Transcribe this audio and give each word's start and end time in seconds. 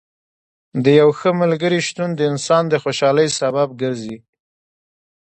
د 0.83 0.85
یو 0.99 1.09
ښه 1.19 1.29
ملګري 1.41 1.79
شتون 1.87 2.09
د 2.15 2.21
انسان 2.31 2.63
د 2.69 2.73
خوشحالۍ 2.83 3.27
سبب 3.39 3.69
ګرځي. 3.81 4.17